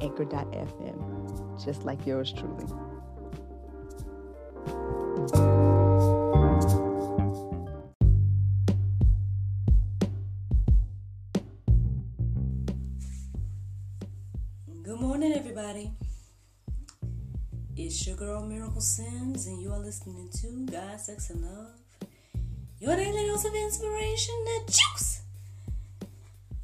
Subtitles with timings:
[0.00, 2.64] anchor.fm, just like yours truly.
[14.82, 15.92] Good morning, everybody.
[17.76, 21.74] It's your girl Miracle Sims, and you are listening to God, Sex, and Love.
[22.78, 25.19] Your daily dose of inspiration, the juice.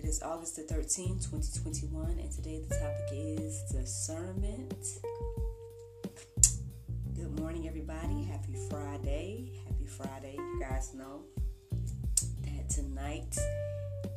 [0.07, 5.01] It is August the 13th, 2021, and today the topic is discernment.
[7.17, 8.23] Good morning, everybody.
[8.23, 9.51] Happy Friday.
[9.67, 10.37] Happy Friday.
[10.37, 11.23] You guys know
[12.43, 13.37] that tonight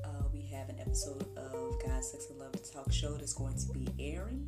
[0.06, 3.70] uh, we have an episode of God, Sex, and Love talk show that's going to
[3.70, 4.48] be airing.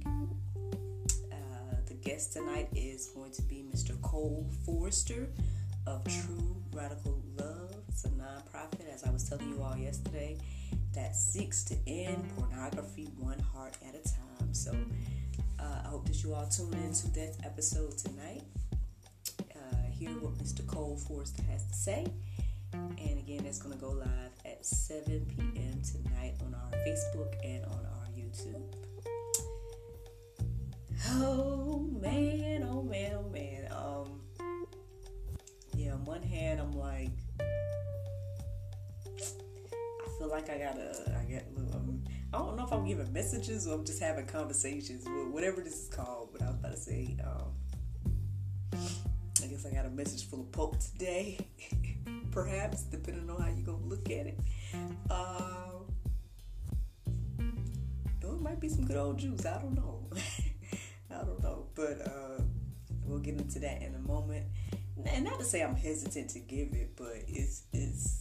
[1.31, 3.99] Uh, the guest tonight is going to be Mr.
[4.03, 5.27] Cole Forrester
[5.87, 7.73] of True Radical Love.
[7.87, 10.37] It's a nonprofit, as I was telling you all yesterday
[10.93, 14.53] that seeks to end pornography one heart at a time.
[14.53, 14.75] So
[15.59, 18.43] uh, I hope that you all tune in to that episode tonight.
[19.55, 20.65] Uh, hear what Mr.
[20.67, 22.07] Cole Forrester has to say.
[22.73, 25.81] And again, that's going to go live at 7 p.m.
[25.81, 28.61] tonight on our Facebook and on our YouTube.
[31.09, 33.67] Oh man, oh man, oh man.
[33.71, 34.21] Um,
[35.75, 37.09] yeah, on one hand, I'm like,
[40.21, 43.73] feel like I gotta, I get, um, I don't know if I'm giving messages or
[43.73, 46.29] I'm just having conversations, but whatever this is called.
[46.31, 48.79] But I was about to say, um,
[49.43, 51.39] I guess I got a message full of pulp today,
[52.31, 54.39] perhaps, depending on how you're gonna look at it.
[55.09, 55.87] Um,
[58.21, 59.43] it might be some good old juice.
[59.47, 60.07] I don't know.
[61.09, 62.43] I don't know, but uh,
[63.05, 64.45] we'll get into that in a moment.
[65.03, 68.20] And not to say I'm hesitant to give it, but it's it's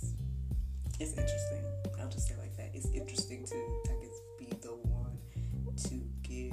[1.00, 1.65] it's interesting.
[1.99, 2.71] I'll just say like that.
[2.75, 3.55] It's interesting to,
[3.91, 5.19] I guess, be the one
[5.88, 6.53] to give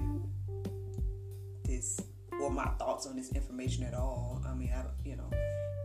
[1.65, 1.99] this
[2.41, 4.41] or my thoughts on this information at all.
[4.47, 5.29] I mean, I you know,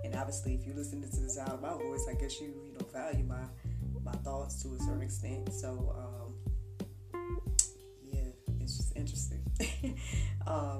[0.04, 2.72] and obviously, if you listen to the sound of my voice, I guess you, you
[2.72, 3.42] know, value my
[4.04, 5.52] my thoughts to a certain extent.
[5.52, 7.20] So, um,
[8.12, 8.20] yeah,
[8.60, 9.42] it's just interesting.
[10.46, 10.78] um,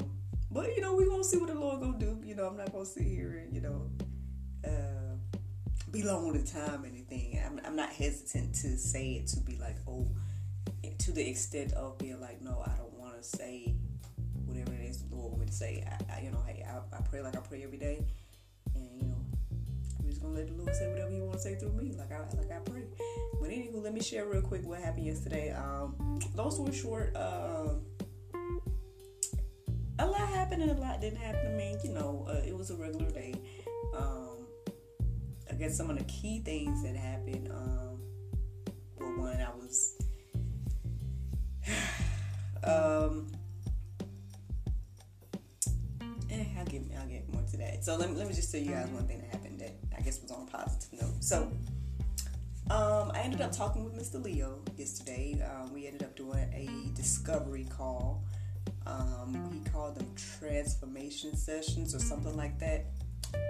[0.51, 2.21] but you know, we gonna see what the Lord gonna do.
[2.25, 3.91] You know, I'm not gonna sit here and you know.
[5.93, 7.41] Uh, be long the time anything.
[7.45, 10.07] I'm, I'm not hesitant to say it to be like, oh,
[10.99, 13.75] to the extent of being like, no, I don't want to say
[14.47, 15.85] whatever it is the Lord would say.
[15.87, 18.05] I, I you know, hey, I, I, pray like I pray every day,
[18.75, 19.17] and you know,
[19.99, 22.13] I'm just gonna let the Lord say whatever He want to say through me, like
[22.13, 22.85] I like I pray.
[23.41, 25.53] But anywho, let me share real quick what happened yesterday.
[25.53, 27.83] Um, long story short, um.
[29.99, 31.53] A lot happened and a lot didn't happen.
[31.53, 33.35] I mean, you know, uh, it was a regular day.
[33.97, 34.32] Um,
[35.63, 38.01] guess some of the key things that happened um,
[39.17, 39.97] when I was
[42.65, 43.29] um,
[46.33, 47.85] eh, I'll get I'll get more to that.
[47.85, 50.01] So let me let me just tell you guys one thing that happened that I
[50.01, 51.23] guess was on a positive note.
[51.23, 51.53] So
[52.69, 54.21] um, I ended up talking with Mr.
[54.21, 55.41] Leo yesterday.
[55.49, 58.25] Um, we ended up doing a discovery call.
[58.85, 62.87] Um, he called them transformation sessions or something like that.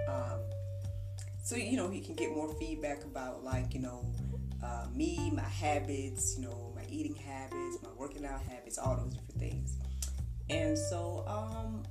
[0.07, 0.41] Um,
[1.43, 4.05] so you know he can get more feedback about like you know
[4.63, 9.13] uh, me, my habits, you know my eating habits, my working out habits, all those
[9.13, 9.77] different things.
[10.49, 11.83] And so, um,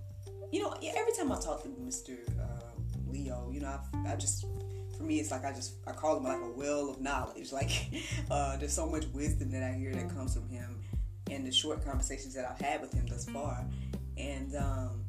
[0.50, 2.16] you know, every time I talk to Mr.
[2.40, 2.70] Uh,
[3.06, 4.46] Leo, you know, I, I just
[4.96, 7.52] for me, it's like I just I call him like a well of knowledge.
[7.52, 7.70] Like
[8.30, 10.80] uh, there's so much wisdom that I hear that comes from him,
[11.30, 13.64] and the short conversations that I've had with him thus far,
[14.16, 15.01] and um,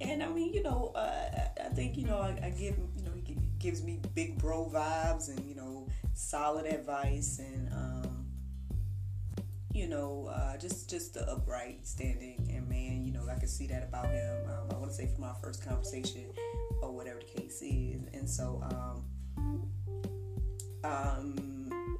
[0.00, 1.28] and I mean, you know, uh,
[1.64, 5.28] I think you know I, I give you know he gives me big bro vibes
[5.28, 8.26] and you know solid advice and um,
[9.72, 13.66] you know uh, just just the upright standing and man, you know I can see
[13.68, 14.48] that about him.
[14.48, 16.26] Um, I want to say from our first conversation
[16.82, 19.70] or whatever the case is, and so um,
[20.84, 21.96] um,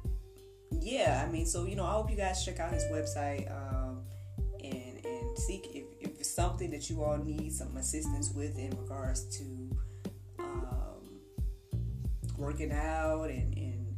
[0.71, 4.03] yeah, I mean, so you know I hope you guys check out his website um,
[4.63, 5.86] and and seek if
[6.37, 9.75] something that you all need some assistance with in regards to
[10.37, 11.01] um,
[12.37, 13.97] working out and, and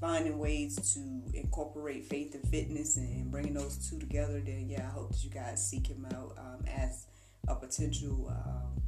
[0.00, 1.00] finding ways to
[1.36, 5.28] incorporate faith and fitness and bringing those two together, then yeah, I hope that you
[5.28, 7.08] guys seek him out um, as
[7.46, 8.82] a potential um,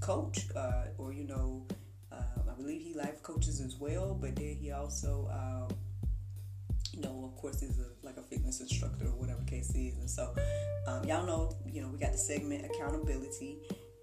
[0.00, 1.64] coach uh, or you know,
[2.10, 5.30] um, I believe he life coaches as well, but then he also
[7.42, 9.98] course, is a like a fitness instructor or whatever case is.
[9.98, 10.34] And so,
[10.86, 13.58] um, y'all know, you know, we got the segment accountability,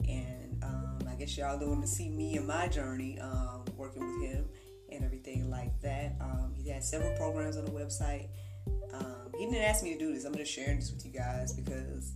[0.07, 4.06] and um, I guess y'all don't want to see me and my journey um, working
[4.06, 4.45] with him
[4.91, 6.15] and everything like that.
[6.19, 8.27] Um, he has several programs on the website.
[8.94, 10.25] Um, he didn't ask me to do this.
[10.25, 12.13] I'm just sharing this with you guys because,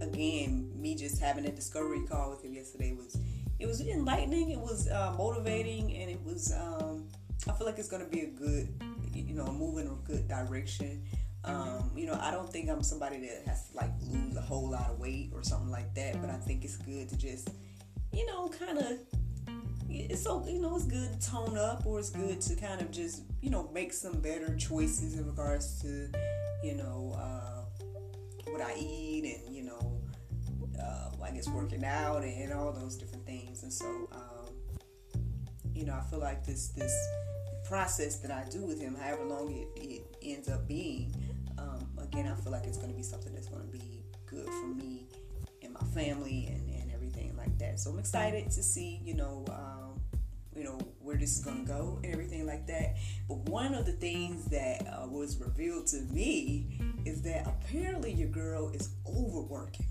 [0.00, 3.16] again, me just having a discovery call with him yesterday was
[3.58, 4.50] it was enlightening.
[4.50, 6.52] It was uh, motivating, and it was.
[6.52, 7.08] Um,
[7.48, 8.68] I feel like it's going to be a good,
[9.14, 11.02] you know, move in a good direction.
[11.44, 14.70] Um, you know, I don't think I'm somebody that has to like lose a whole
[14.70, 17.50] lot of weight or something like that, but I think it's good to just,
[18.12, 18.98] you know, kind of
[19.94, 22.90] it's so you know it's good to tone up or it's good to kind of
[22.90, 26.08] just you know make some better choices in regards to
[26.62, 27.84] you know uh,
[28.50, 30.00] what I eat and you know
[30.80, 34.48] uh, I guess working out and, and, all those different things and so um,
[35.74, 36.92] you know I feel like this this
[37.72, 41.10] process that I do with him however long it, it ends up being
[41.56, 44.44] um, again I feel like it's going to be something that's going to be good
[44.44, 45.06] for me
[45.62, 47.80] and my family and, and everything like that.
[47.80, 49.98] So I'm excited to see you know um,
[50.54, 52.96] you know where this is going to go and everything like that.
[53.26, 58.28] But one of the things that uh, was revealed to me is that apparently your
[58.28, 59.86] girl is overworking.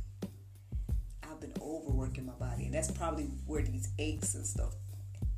[1.23, 4.75] I've been overworking my body and that's probably where these aches and stuff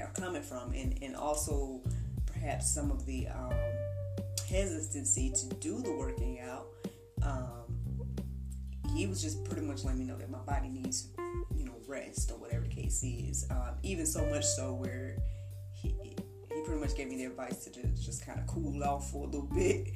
[0.01, 0.73] are coming from.
[0.73, 1.81] And, and also
[2.43, 3.53] perhaps some of the um,
[4.49, 6.67] hesitancy to do the working out
[7.21, 7.63] um,
[8.93, 11.09] he was just pretty much letting me know that my body needs
[11.55, 13.45] you know rest or whatever the case is.
[13.49, 15.17] Um, even so much so where
[15.71, 15.95] he
[16.53, 19.25] he pretty much gave me the advice to just, just kind of cool off for
[19.25, 19.87] a little bit.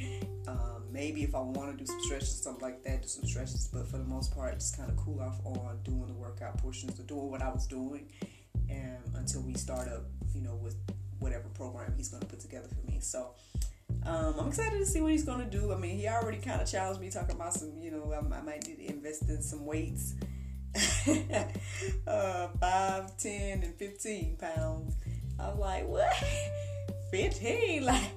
[0.47, 3.25] Um, maybe if I want to do some stretches or something like that, do some
[3.25, 3.69] stretches.
[3.71, 6.99] But for the most part, just kind of cool off on doing the workout portions
[6.99, 8.09] or doing what I was doing,
[8.69, 10.75] and until we start up, you know, with
[11.19, 12.99] whatever program he's going to put together for me.
[12.99, 13.31] So.
[14.05, 15.73] Um, I'm excited to see what he's going to do.
[15.73, 18.41] I mean, he already kind of challenged me talking about some, you know, I, I
[18.41, 20.13] might need to invest in some weights.
[22.07, 24.95] uh, 5, 10, and 15 pounds.
[25.39, 26.13] I'm like, what?
[27.11, 27.83] 15?
[27.87, 28.11] Like,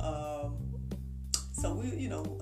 [0.00, 0.56] um,
[1.52, 2.40] so we, you know,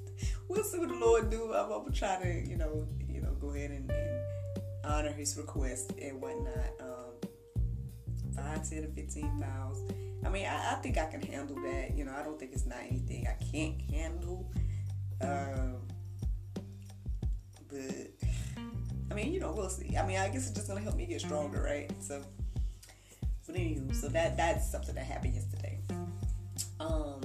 [0.48, 1.52] we'll see what the Lord do.
[1.54, 4.20] I'm, gonna try to, you know, you know, go ahead and, and
[4.84, 6.72] honor His request and whatnot.
[6.80, 7.27] Um,
[8.44, 9.92] 5, 10, 15 pounds.
[10.24, 11.96] I mean, I, I, think I can handle that.
[11.96, 14.50] You know, I don't think it's not anything I can't handle.
[15.20, 15.76] Um,
[17.68, 18.28] but
[19.10, 19.96] I mean, you know, we'll see.
[19.96, 21.90] I mean, I guess it's just gonna help me get stronger, right?
[22.00, 22.22] So,
[23.46, 25.80] but anywho, so that that's something that happened yesterday.
[26.80, 27.20] Um,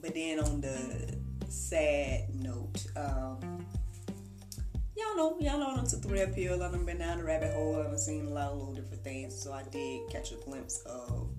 [0.00, 1.16] but then on the
[1.48, 3.59] sad note, um,
[5.00, 6.62] y'all know, y'all know, I done took the red pill.
[6.62, 7.80] I done been down the rabbit hole.
[7.80, 9.40] I done seen a lot of little different things.
[9.40, 11.30] So I did catch a glimpse of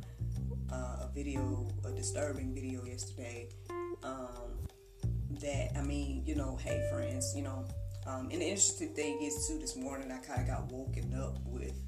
[0.72, 3.50] uh, a video, a disturbing video yesterday.
[4.04, 4.68] Um,
[5.42, 7.66] that I mean, you know, hey friends, you know,
[8.08, 11.38] um, and the interesting thing is too, this morning I kind of got woken up
[11.46, 11.80] with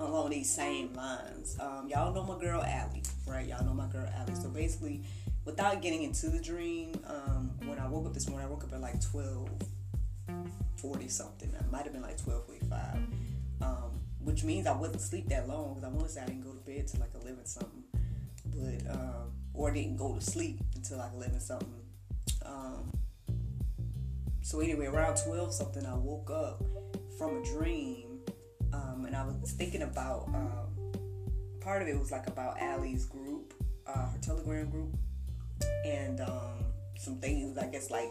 [0.00, 1.56] along these same lines.
[1.60, 3.46] Um, y'all know my girl Allie, right?
[3.46, 4.34] Y'all know my girl Allie.
[4.34, 5.02] So basically,
[5.44, 8.72] without getting into the dream, um, when I woke up this morning, I woke up
[8.72, 9.48] at like twelve
[10.86, 11.52] forty something.
[11.58, 12.98] I might have been like twelve forty five,
[13.60, 16.44] um, which means I wasn't sleep that long because I want to say I didn't
[16.44, 17.84] go to bed till like eleven something,
[18.54, 21.82] but um, or didn't go to sleep until like eleven something.
[22.44, 22.92] Um,
[24.42, 26.62] so anyway, around twelve something, I woke up
[27.18, 28.20] from a dream,
[28.72, 30.28] um, and I was thinking about.
[30.28, 30.52] Um,
[31.66, 33.52] part of it was like about Allie's group,
[33.88, 34.94] uh, her Telegram group,
[35.84, 36.64] and um,
[36.96, 37.58] some things.
[37.58, 38.08] I guess like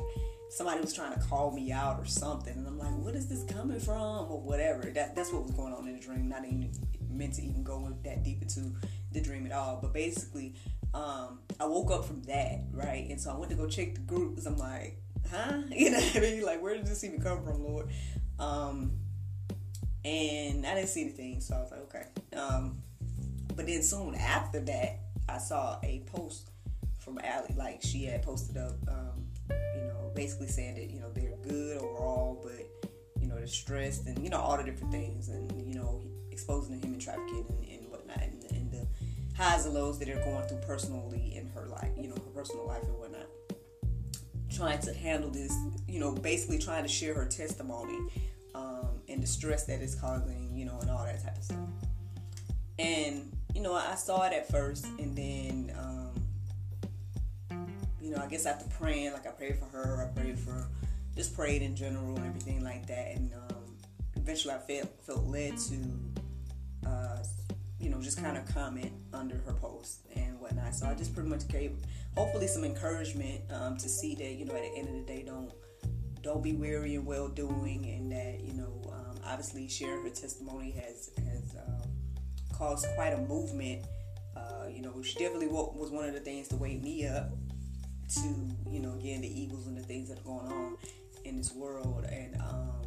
[0.50, 3.44] somebody was trying to call me out or something, and I'm like, "What is this
[3.44, 4.84] coming from?" or whatever.
[4.84, 6.30] That that's what was going on in the dream.
[6.30, 6.72] Not even
[7.10, 8.74] meant to even go that deep into
[9.12, 9.80] the dream at all.
[9.82, 10.56] But basically,
[10.94, 13.08] um, I woke up from that, right?
[13.10, 15.62] And so I went to go check the group because I'm like, huh?
[15.70, 16.44] You know what I mean?
[16.44, 17.90] Like, where did this even come from, Lord?
[18.40, 19.00] Um,
[20.04, 22.06] and I didn't see anything, so I was like, okay.
[22.38, 22.82] Um,
[23.56, 26.52] but then soon after that, I saw a post
[27.00, 27.56] from Allie.
[27.58, 29.28] Like, she had posted up, um,
[30.16, 34.30] basically saying that, you know, they're good overall, but, you know, they're stressed and, you
[34.30, 38.22] know, all the different things and, you know, exposing the human trafficking and, and whatnot
[38.22, 38.88] and, and the
[39.38, 42.66] highs and lows that they're going through personally in her life, you know, her personal
[42.66, 43.28] life and whatnot
[44.56, 45.54] trying to handle this,
[45.88, 48.00] you know, basically trying to share her testimony
[48.54, 51.60] um, and the stress that it's causing, you know, and all that type of stuff.
[52.80, 55.95] and you know, I saw it at first, and then, um,
[58.06, 60.68] you know, I guess after praying, like I prayed for her, I prayed for,
[61.16, 63.78] just prayed in general and everything like that, and um,
[64.16, 67.18] eventually I felt felt led to, uh,
[67.80, 70.76] you know, just kind of comment under her post and whatnot.
[70.76, 71.78] So I just pretty much gave,
[72.16, 75.24] hopefully, some encouragement um, to see that you know, at the end of the day,
[75.26, 75.52] don't
[76.22, 80.70] don't be weary in well doing, and that you know, um, obviously, sharing her testimony
[80.74, 81.90] has has um,
[82.54, 83.84] caused quite a movement.
[84.38, 87.32] Uh, you know, she definitely was one of the things to wake me up
[88.10, 88.28] to,
[88.70, 90.78] you know, again the evils and the things that are going on
[91.24, 92.82] in this world and um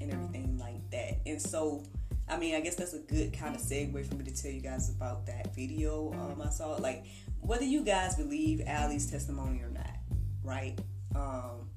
[0.00, 1.20] and everything like that.
[1.26, 1.84] And so,
[2.28, 4.60] I mean, I guess that's a good kind of segue for me to tell you
[4.60, 6.76] guys about that video um, I saw.
[6.76, 7.04] Like,
[7.40, 9.96] whether you guys believe Allie's testimony or not,
[10.42, 10.78] right?
[11.14, 11.68] Um,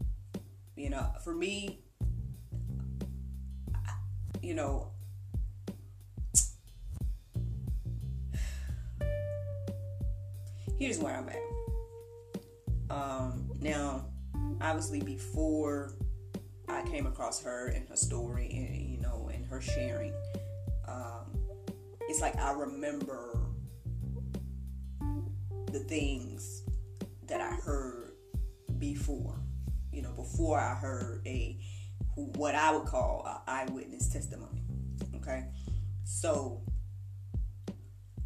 [0.75, 1.79] you know, for me,
[4.41, 4.91] you know,
[10.79, 11.52] here's where I'm at.
[12.93, 14.05] Um, now,
[14.62, 15.95] obviously, before
[16.69, 20.13] I came across her and her story, and you know, and her sharing,
[20.88, 21.35] um,
[22.01, 23.39] it's like I remember
[25.71, 26.63] the things
[27.27, 28.12] that I heard
[28.77, 29.39] before.
[29.91, 31.59] You know, before I heard a
[32.15, 34.62] what I would call an eyewitness testimony.
[35.15, 35.45] Okay,
[36.03, 36.62] so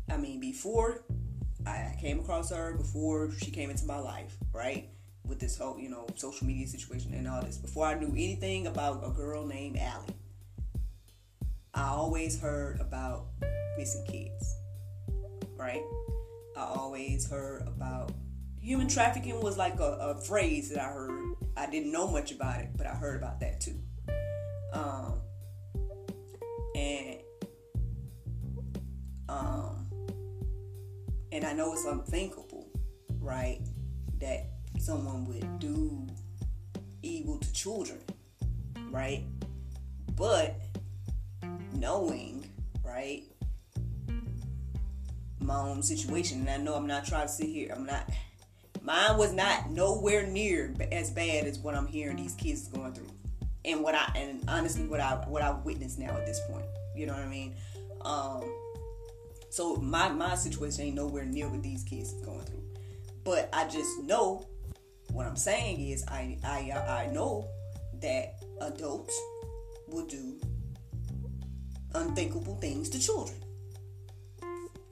[0.09, 1.05] I mean, before
[1.67, 4.89] I came across her before she came into my life, right?
[5.25, 7.57] With this whole, you know, social media situation and all this.
[7.57, 10.15] Before I knew anything about a girl named Allie,
[11.73, 13.25] I always heard about
[13.77, 14.55] missing kids,
[15.57, 15.83] right?
[16.55, 18.11] I always heard about
[18.59, 21.35] human trafficking was like a, a phrase that I heard.
[21.55, 23.79] I didn't know much about it, but I heard about that too.
[24.73, 25.21] Um,
[26.75, 27.19] and
[29.29, 29.76] um,
[31.31, 32.67] and I know it's unthinkable,
[33.19, 33.59] right,
[34.19, 34.47] that
[34.79, 36.07] someone would do
[37.03, 37.99] evil to children,
[38.89, 39.23] right?
[40.15, 40.55] But
[41.73, 42.49] knowing,
[42.83, 43.23] right,
[45.39, 48.09] my own situation, and I know I'm not trying to sit here, I'm not,
[48.81, 53.11] mine was not nowhere near as bad as what I'm hearing these kids going through.
[53.65, 56.65] And what I, and honestly, what I, what I witnessed now at this point,
[56.95, 57.53] you know what I mean?
[58.01, 58.43] Um,
[59.49, 62.63] so my my situation ain't nowhere near what these kids are going through.
[63.23, 64.47] But I just know
[65.11, 67.47] what I'm saying is I I I know
[68.01, 69.19] that adults
[69.87, 70.39] will do
[71.95, 73.37] unthinkable things to children.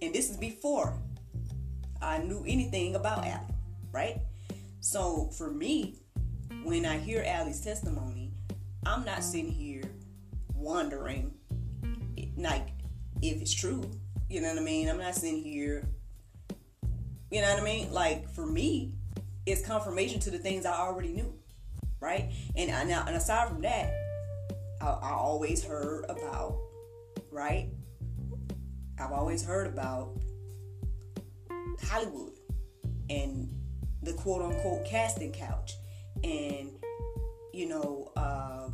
[0.01, 0.97] And this is before
[2.01, 3.55] I knew anything about Allie,
[3.91, 4.21] right?
[4.79, 5.95] So for me,
[6.63, 8.31] when I hear Allie's testimony,
[8.85, 9.83] I'm not sitting here
[10.53, 11.33] wondering
[12.37, 12.67] like
[13.21, 13.89] if it's true
[14.29, 14.89] you know what I mean?
[14.89, 15.87] I'm not sitting here.
[17.31, 17.91] You know what I mean?
[17.91, 18.93] Like for me,
[19.45, 21.33] it's confirmation to the things I already knew,
[21.99, 22.31] right?
[22.55, 23.93] And I, now, and aside from that,
[24.81, 26.57] I, I always heard about,
[27.31, 27.69] right?
[28.99, 30.17] I've always heard about
[31.83, 32.33] Hollywood
[33.09, 33.49] and
[34.01, 35.73] the quote unquote casting couch,
[36.23, 36.71] and
[37.53, 38.11] you know.
[38.15, 38.69] Uh,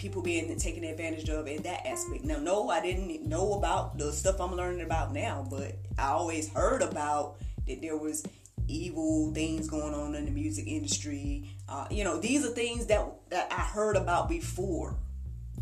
[0.00, 2.24] people being taken advantage of in that aspect.
[2.24, 6.48] Now, no, I didn't know about the stuff I'm learning about now, but I always
[6.48, 7.36] heard about
[7.68, 8.24] that there was
[8.66, 11.50] evil things going on in the music industry.
[11.68, 14.96] Uh, you know, these are things that that I heard about before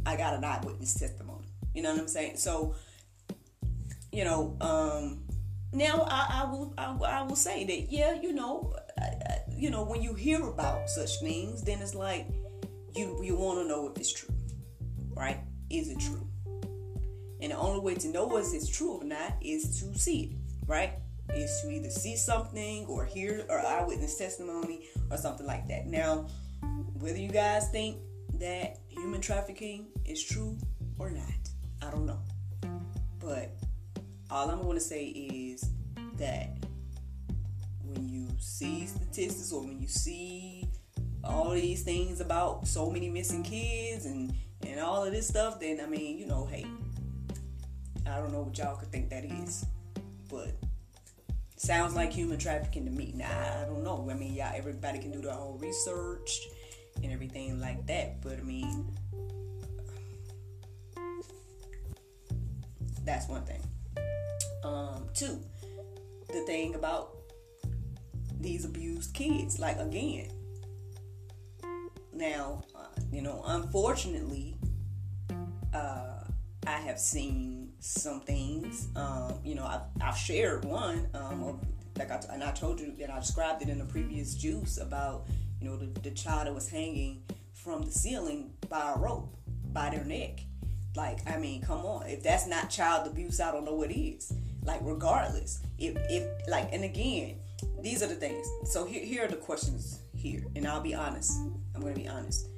[0.07, 1.49] I got an eyewitness testimony.
[1.75, 2.37] You know what I'm saying?
[2.37, 2.77] So,
[4.13, 5.25] you know, um,
[5.73, 9.83] now I, I will I, I, will say that yeah, you know, I, you know,
[9.83, 12.29] when you hear about such things, then it's like
[12.99, 14.35] you you want to know if it's true,
[15.15, 15.39] right?
[15.71, 16.27] Is it true?
[17.41, 20.37] And the only way to know if it's true or not is to see it,
[20.67, 20.93] right?
[21.35, 25.87] Is to either see something or hear or eyewitness testimony or something like that.
[25.87, 26.27] Now,
[26.95, 27.99] whether you guys think
[28.35, 30.59] that human trafficking is true
[30.99, 31.49] or not,
[31.81, 32.21] I don't know.
[33.21, 33.53] But
[34.31, 35.71] all I'm going to say is
[36.17, 36.57] that
[37.85, 40.68] when you see statistics or when you see
[41.25, 44.33] all these things about so many missing kids and
[44.67, 46.67] and all of this stuff, then I mean, you know, hey,
[48.07, 49.65] I don't know what y'all could think that is,
[50.29, 50.57] but
[51.57, 53.13] sounds like human trafficking to me.
[53.15, 54.09] Nah, I don't know.
[54.11, 56.41] I mean, yeah, everybody can do their own research
[57.03, 58.87] and everything like that, but I mean,
[63.05, 63.63] that's one thing.
[64.65, 65.41] Um, two,
[66.29, 67.17] the thing about
[68.41, 70.31] these abused kids, like again,
[72.19, 74.57] now, uh, you know, unfortunately,
[75.73, 76.25] uh,
[76.67, 78.89] I have seen some things.
[78.97, 81.61] Um, you know, I've, I've shared one um, of
[81.97, 85.27] like I, and I told you and I described it in the previous juice about
[85.61, 87.23] you know the, the child that was hanging
[87.55, 89.37] from the ceiling by a rope
[89.73, 90.41] by their neck.
[90.97, 94.33] Like I mean, come on, if that's not child abuse, I don't know what is.
[94.65, 97.37] Like regardless, if if like and again,
[97.81, 98.47] these are the things.
[98.65, 101.33] So here here are the questions here, and I'll be honest.
[101.79, 102.49] I'm gonna be honest.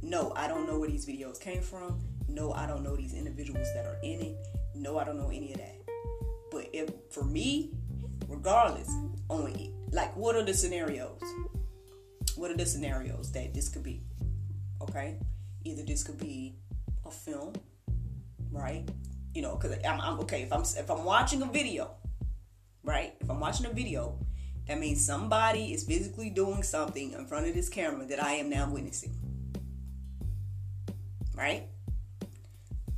[0.00, 1.98] No, I don't know where these videos came from.
[2.28, 4.36] No, I don't know these individuals that are in it.
[4.76, 5.74] No, I don't know any of that.
[6.52, 7.72] But if for me,
[8.28, 8.88] regardless,
[9.28, 11.20] only like what are the scenarios?
[12.36, 14.02] What are the scenarios that this could be?
[14.80, 15.18] Okay,
[15.64, 16.54] either this could be
[17.04, 17.54] a film,
[18.52, 18.88] right?
[19.34, 21.90] You know, because I'm, I'm okay if I'm if I'm watching a video,
[22.84, 23.14] right?
[23.20, 24.16] If I'm watching a video,
[24.66, 28.48] that means somebody is physically doing something in front of this camera that I am
[28.48, 29.14] now witnessing,
[31.34, 31.68] right?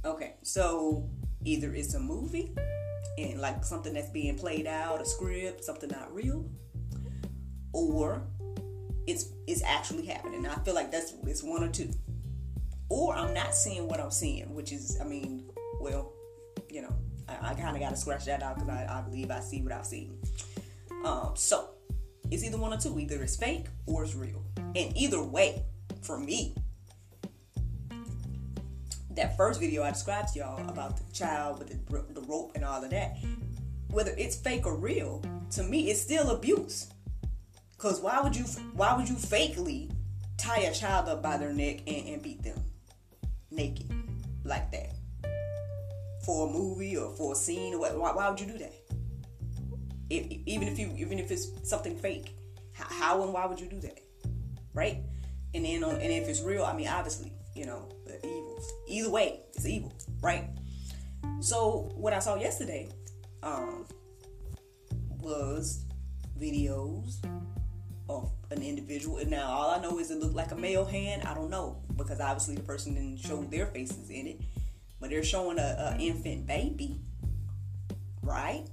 [0.04, 1.08] Okay, so
[1.44, 2.54] either it's a movie
[3.18, 6.44] and like something that's being played out, a script, something not real,
[7.72, 8.22] or
[9.06, 10.46] it's it's actually happening.
[10.46, 11.90] I feel like that's it's one or two.
[12.88, 15.50] Or I'm not seeing what I'm seeing, which is, I mean,
[15.80, 16.12] well,
[16.68, 16.94] you know,
[17.26, 19.62] I, I kind of got to scratch that out because I, I believe I see
[19.62, 20.18] what I've seen.
[21.04, 21.70] Um, so
[22.30, 22.98] it's either one or two.
[22.98, 24.44] Either it's fake or it's real.
[24.56, 25.64] And either way,
[26.02, 26.54] for me,
[29.14, 32.64] that first video I described to y'all about the child with the, the rope and
[32.64, 33.18] all of that,
[33.90, 36.88] whether it's fake or real, to me it's still abuse.
[37.78, 38.44] Cause why would you
[38.74, 39.90] why would you fakely
[40.38, 42.62] tie a child up by their neck and, and beat them
[43.50, 43.92] naked
[44.44, 44.94] like that
[46.24, 47.98] for a movie or for a scene or what?
[47.98, 48.72] Why, why would you do that?
[50.12, 52.36] If, even if you even if it's something fake,
[52.74, 54.00] how, and why would you do that?
[54.74, 54.98] Right?
[55.54, 58.58] And then on and if it's real, I mean obviously you know the evil.
[58.88, 60.48] Either way, it's evil, right?
[61.40, 62.90] So what I saw yesterday
[63.42, 63.86] um,
[65.20, 65.84] was
[66.38, 67.24] videos
[68.08, 69.18] of an individual.
[69.18, 71.22] And now all I know is it looked like a male hand.
[71.22, 74.40] I don't know because obviously the person didn't show their faces in it,
[75.00, 77.00] but they're showing a, a infant baby,
[78.22, 78.66] right?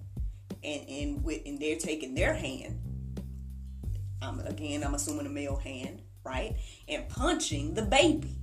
[0.63, 2.79] And and with and they're taking their hand.
[4.21, 6.55] I'm again I'm assuming a male hand, right?
[6.87, 8.39] And punching the baby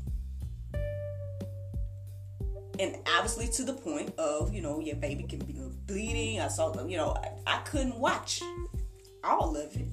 [2.79, 6.40] and obviously to the point of you know your baby can be bleeding.
[6.40, 8.42] I saw them, you know, I, I couldn't watch
[9.24, 9.88] all of it,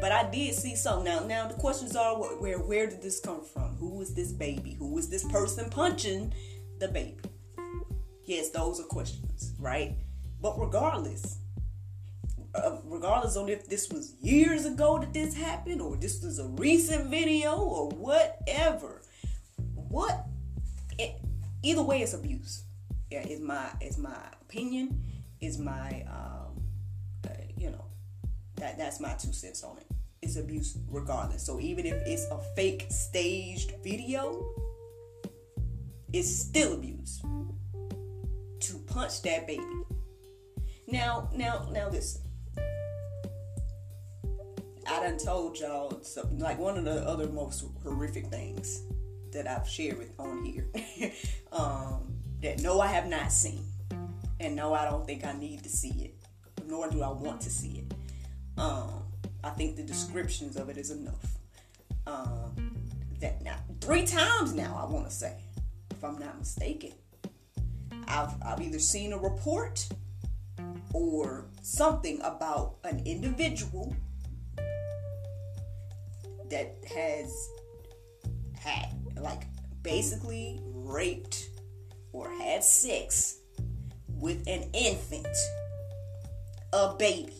[0.00, 1.04] but I did see some.
[1.04, 3.76] Now, now the questions are where where did this come from?
[3.76, 4.74] Who was this baby?
[4.78, 6.32] Who was this person punching
[6.78, 7.18] the baby?
[8.24, 9.96] Yes, those are questions, right?
[10.40, 11.38] But regardless,
[12.54, 16.46] uh, regardless on if this was years ago that this happened or this was a
[16.46, 19.02] recent video or whatever,
[19.74, 20.26] what
[20.98, 21.20] it,
[21.62, 22.64] either way, it's abuse.
[23.10, 25.02] Yeah, is my is my opinion.
[25.40, 26.62] Is my um,
[27.24, 27.84] uh, you know
[28.56, 29.86] that that's my two cents on it.
[30.22, 31.44] It's abuse regardless.
[31.44, 34.44] So even if it's a fake staged video,
[36.12, 37.20] it's still abuse
[38.60, 39.62] to punch that baby.
[40.88, 42.22] Now, now, now, listen.
[44.88, 48.82] I done told y'all something like one of the other most horrific things
[49.32, 50.68] that I've shared with on here
[51.52, 53.64] um, that no, I have not seen,
[54.38, 56.14] and no, I don't think I need to see it,
[56.66, 57.94] nor do I want to see it.
[58.56, 59.02] Um,
[59.42, 61.36] I think the descriptions of it is enough.
[62.06, 62.54] Um,
[63.20, 65.36] that now three times now I want to say,
[65.90, 66.92] if I'm not mistaken,
[68.06, 69.88] I've I've either seen a report
[70.96, 73.94] or something about an individual
[76.48, 77.50] that has
[78.58, 78.88] had
[79.20, 79.42] like
[79.82, 81.50] basically raped
[82.12, 83.40] or had sex
[84.08, 85.36] with an infant,
[86.72, 87.34] a baby.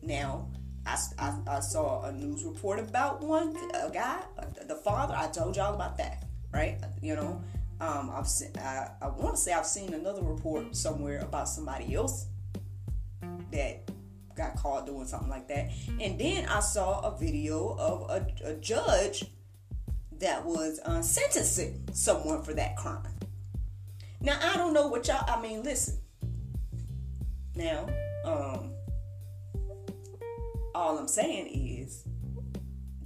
[0.00, 0.48] Now,
[0.86, 5.14] I, I, I, saw a news report about one a guy, uh, the father.
[5.14, 6.78] I told y'all about that, right?
[7.02, 7.42] You know,
[7.80, 12.26] um, I've I, I want to say I've seen another report somewhere about somebody else
[13.52, 13.90] that
[14.36, 15.70] got caught doing something like that.
[16.00, 19.24] And then I saw a video of a, a judge
[20.18, 23.02] that was uh, sentencing someone for that crime.
[24.20, 25.24] Now I don't know what y'all.
[25.26, 25.98] I mean, listen.
[27.54, 27.88] Now,
[28.24, 28.70] um,
[30.74, 32.04] all I'm saying is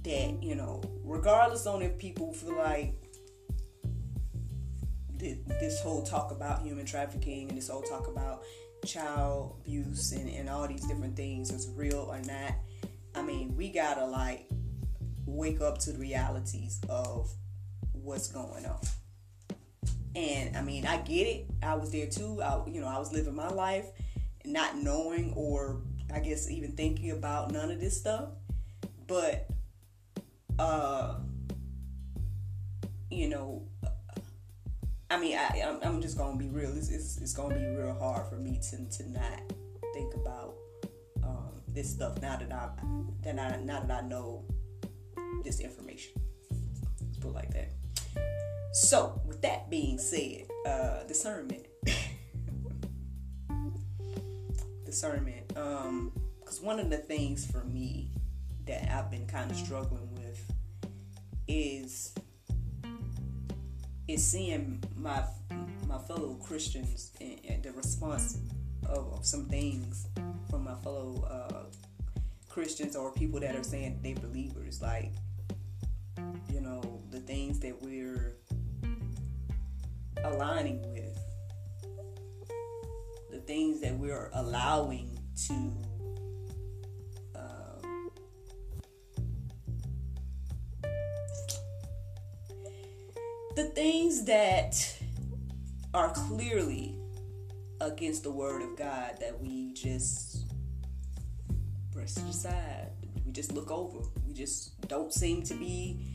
[0.03, 3.04] that you know, regardless on if people feel like
[5.17, 8.43] this whole talk about human trafficking and this whole talk about
[8.85, 12.55] child abuse and, and all these different things is real or not.
[13.15, 14.47] I mean, we gotta like
[15.25, 17.29] wake up to the realities of
[17.93, 18.79] what's going on.
[20.15, 21.47] And I mean, I get it.
[21.61, 22.41] I was there too.
[22.41, 23.87] I, you know, I was living my life,
[24.45, 25.81] not knowing or
[26.13, 28.29] I guess even thinking about none of this stuff.
[29.07, 29.47] But,
[30.57, 31.15] uh,
[33.09, 33.67] you know,
[35.15, 36.75] I mean, I, I'm, just gonna be real.
[36.75, 39.39] It's, it's, it's, gonna be real hard for me to, to not
[39.93, 40.55] think about
[41.23, 42.67] um, this stuff now that I
[43.23, 44.43] that I now that I know
[45.45, 46.11] this information.
[46.99, 47.71] Let's put like that.
[48.73, 51.65] So, with that being said, uh, discernment.
[54.85, 55.55] discernment.
[55.55, 58.11] Um, because one of the things for me
[58.65, 60.43] that I've been kind of struggling with
[61.47, 62.13] is
[64.07, 65.23] is seeing my
[65.87, 68.39] my fellow Christians and, and the response
[68.87, 70.07] of, of, some things
[70.49, 71.63] from my fellow uh,
[72.49, 75.11] Christians or people that are saying they believers, like
[76.51, 78.35] you know the things that we're
[80.23, 81.19] aligning with,
[83.31, 85.94] the things that we're allowing to.
[93.55, 94.97] The things that
[95.93, 96.95] are clearly
[97.79, 100.45] against the word of God that we just
[101.91, 102.89] brush aside.
[103.25, 103.99] We just look over.
[104.27, 106.13] We just don't seem to be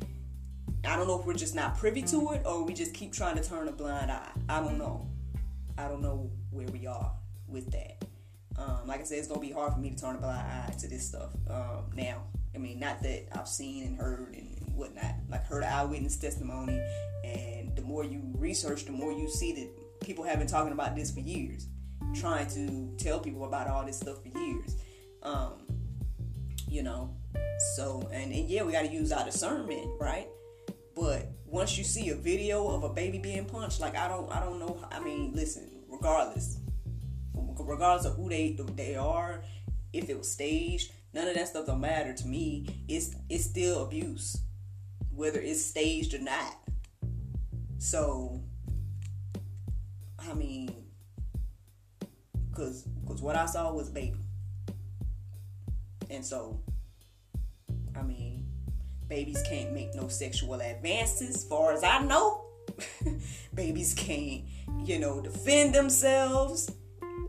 [0.84, 3.36] I don't know if we're just not privy to it or we just keep trying
[3.36, 4.30] to turn a blind eye.
[4.48, 5.06] I don't know.
[5.76, 7.12] I don't know where we are
[7.46, 8.04] with that.
[8.58, 10.72] Um, like I said, it's gonna be hard for me to turn a blind eye
[10.78, 12.22] to this stuff um, now.
[12.54, 16.80] I mean, not that I've seen and heard and, and whatnot, like heard eyewitness testimony,
[17.24, 20.96] and the more you research, the more you see that people have been talking about
[20.96, 21.68] this for years,
[22.14, 24.76] trying to tell people about all this stuff for years.
[25.22, 25.66] Um,
[26.68, 27.14] you know,
[27.76, 30.28] so and, and yeah, we got to use our discernment, right?
[30.94, 34.40] But once you see a video of a baby being punched, like I don't, I
[34.40, 34.84] don't know.
[34.90, 36.58] I mean, listen, regardless,
[37.34, 39.42] regardless of who they they are,
[39.92, 42.84] if it was staged, none of that stuff don't matter to me.
[42.88, 44.36] It's it's still abuse,
[45.14, 46.56] whether it's staged or not.
[47.78, 48.42] So,
[50.18, 50.74] I mean,
[52.54, 54.18] cause cause what I saw was baby,
[56.10, 56.60] and so,
[57.96, 58.40] I mean,
[59.10, 62.44] Babies can't make no sexual advances, far as I know.
[63.54, 64.44] Babies can't,
[64.84, 66.70] you know, defend themselves,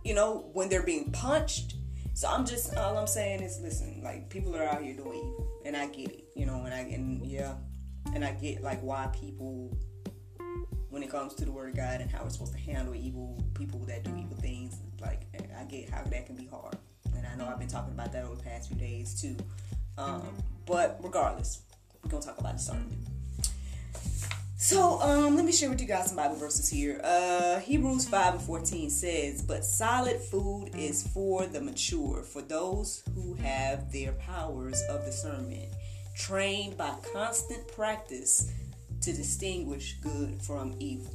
[0.03, 1.73] you know, when they're being punched.
[2.13, 5.47] So I'm just all I'm saying is listen, like people are out here doing evil.
[5.65, 7.55] And I get it, you know, and I and yeah.
[8.13, 9.77] And I get like why people
[10.89, 13.41] when it comes to the word of God and how we're supposed to handle evil
[13.53, 15.21] people that do evil things, like
[15.57, 16.75] I get how that can be hard.
[17.15, 19.37] And I know I've been talking about that over the past few days too.
[19.97, 21.61] Um, but regardless,
[22.03, 23.07] we're gonna talk about discernment.
[24.57, 27.01] So, um, let me share with you guys some Bible verses here.
[27.03, 33.01] Uh, Hebrews 5 and 14 says, But solid food is for the mature, for those
[33.15, 35.73] who have their powers of discernment,
[36.15, 38.51] trained by constant practice
[39.01, 41.13] to distinguish good from evil.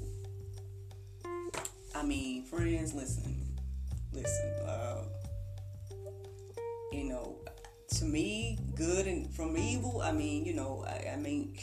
[1.95, 3.57] I mean, friends, listen,
[4.13, 4.53] listen.
[4.67, 5.03] Uh,
[6.93, 7.37] you know,
[7.97, 11.57] to me, good and from evil, I mean, you know, I, I mean,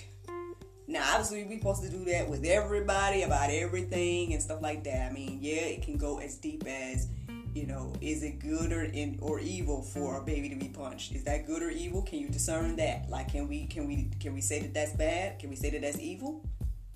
[0.88, 5.10] now obviously we're supposed to do that with everybody about everything and stuff like that.
[5.10, 7.08] I mean, yeah, it can go as deep as,
[7.54, 11.14] you know, is it good or in, or evil for a baby to be punched?
[11.14, 12.02] Is that good or evil?
[12.02, 13.10] Can you discern that?
[13.10, 15.40] Like, can we can we can we say that that's bad?
[15.40, 16.44] Can we say that that's evil?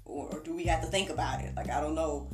[0.05, 1.53] Or, or do we have to think about it?
[1.55, 2.29] Like, I don't know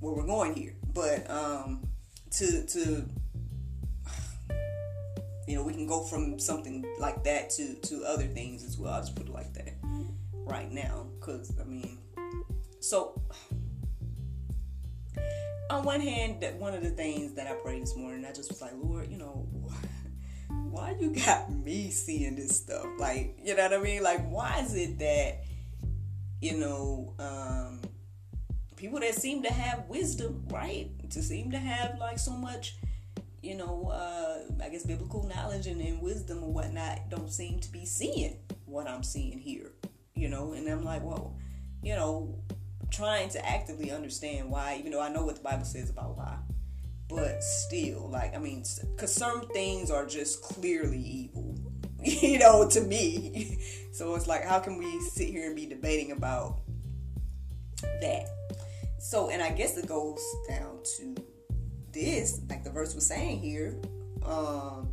[0.00, 1.82] where we're going here, but um,
[2.30, 2.80] to to
[5.48, 8.92] you know, we can go from something like that to to other things as well.
[8.94, 9.74] I'll just put it like that
[10.32, 11.98] right now, because I mean,
[12.78, 13.20] so
[15.72, 18.50] on one hand, that one of the things that I prayed this morning, I just
[18.50, 19.46] was like, Lord, you know,
[20.48, 22.86] why you got me seeing this stuff?
[22.98, 24.02] Like, you know what I mean?
[24.02, 25.44] Like, why is it that
[26.40, 27.14] you know?
[27.18, 27.80] um
[28.82, 30.90] people that seem to have wisdom, right?
[31.10, 32.74] To seem to have like so much
[33.40, 37.72] you know, uh, I guess biblical knowledge and, and wisdom and whatnot don't seem to
[37.72, 39.72] be seeing what I'm seeing here,
[40.14, 41.36] you know, and I'm like, well,
[41.82, 42.38] you know,
[42.92, 46.36] trying to actively understand why, even though I know what the Bible says about why,
[47.08, 51.56] but still, like, I mean, because some things are just clearly evil,
[52.04, 53.58] you know, to me.
[53.92, 56.60] so it's like, how can we sit here and be debating about
[58.00, 58.26] that?
[58.98, 61.16] So, and I guess it goes down to
[61.92, 63.80] this, like the verse was saying here,
[64.24, 64.90] um,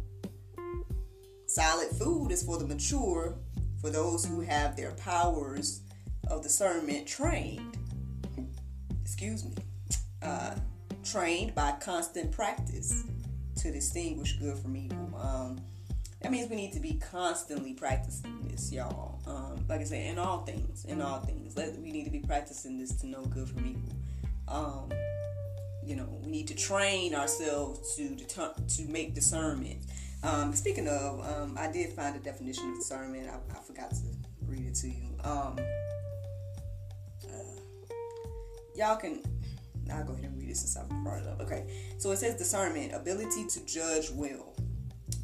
[1.45, 3.35] solid food is for the mature,
[3.81, 5.81] for those who have their powers
[6.27, 7.77] of discernment trained.
[9.09, 9.55] Excuse me,
[10.21, 10.53] uh,
[11.03, 13.05] trained by constant practice
[13.55, 15.19] to distinguish good from evil.
[15.19, 15.59] Um,
[16.21, 19.19] that means we need to be constantly practicing this, y'all.
[19.25, 22.77] Um, like I said, in all things, in all things, we need to be practicing
[22.77, 23.89] this to know good from evil.
[24.47, 24.91] Um,
[25.83, 29.79] you know, we need to train ourselves to deter- to make discernment.
[30.21, 33.27] Um, speaking of, um, I did find a definition of discernment.
[33.27, 34.03] I, I forgot to
[34.45, 35.15] read it to you.
[38.79, 39.21] Y'all can.
[39.91, 41.41] I'll go ahead and read it since I brought it up.
[41.41, 41.65] Okay,
[41.97, 44.55] so it says discernment, ability to judge well,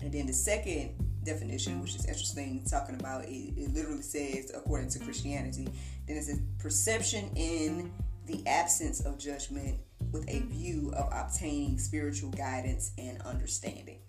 [0.02, 0.92] and then the second
[1.24, 5.70] definition, which is interesting, talking about it, it literally says according to Christianity.
[6.06, 7.94] Then it says perception in
[8.26, 9.80] the absence of judgment
[10.12, 14.00] with a view of obtaining spiritual guidance and understanding.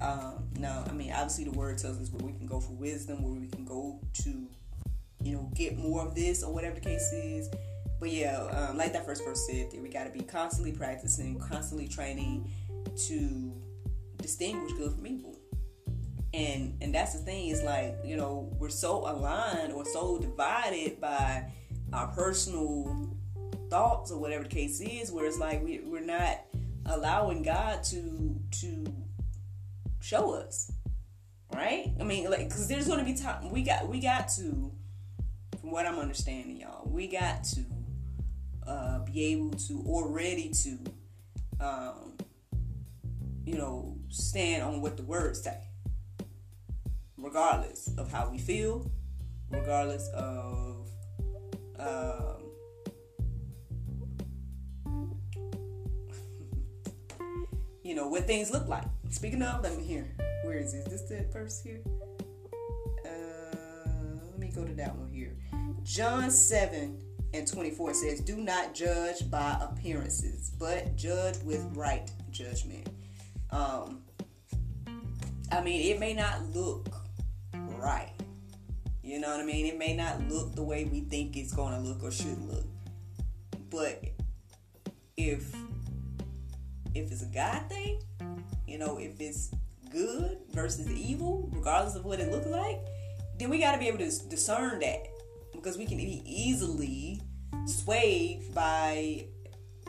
[0.00, 3.22] Um, now, I mean, obviously, the word tells us where we can go for wisdom,
[3.22, 4.48] where we can go to,
[5.22, 7.50] you know, get more of this or whatever the case is.
[8.00, 11.88] But yeah, um, like that first verse said, we got to be constantly practicing, constantly
[11.88, 12.50] training
[13.06, 13.52] to
[14.18, 15.36] distinguish good from evil.
[16.34, 21.00] And and that's the thing is like you know we're so aligned or so divided
[21.00, 21.50] by
[21.92, 23.16] our personal
[23.70, 26.40] thoughts or whatever the case is, where it's like we, we're not
[26.86, 28.84] allowing God to to
[30.00, 30.70] show us,
[31.54, 31.92] right?
[31.98, 34.70] I mean, like, because there's to be time we got we got to,
[35.60, 37.64] from what I'm understanding, y'all, we got to
[38.68, 40.78] uh, be able to or ready to,
[41.60, 42.12] um,
[43.44, 45.58] you know, stand on what the words say,
[47.16, 48.90] regardless of how we feel,
[49.50, 50.86] regardless of.
[51.78, 52.42] Um,
[57.82, 58.84] you know what things look like.
[59.10, 60.14] Speaking of, let me hear.
[60.44, 60.84] Where is this?
[60.84, 61.80] This the verse here?
[63.04, 63.56] Uh,
[64.30, 65.36] let me go to that one here.
[65.84, 72.88] John 7 and 24 says, Do not judge by appearances, but judge with right judgment.
[73.50, 74.02] Um,
[75.52, 76.88] I mean, it may not look
[77.54, 78.12] right.
[79.02, 79.66] You know what I mean?
[79.66, 82.66] It may not look the way we think it's going to look or should look.
[83.70, 84.04] But
[85.16, 85.54] if
[86.94, 88.00] if it's a God thing,
[88.66, 89.50] you know, if it's
[89.90, 92.80] good versus evil, regardless of what it looks like,
[93.38, 95.06] then we got to be able to discern that
[95.58, 97.20] because we can be easily
[97.66, 99.26] swayed by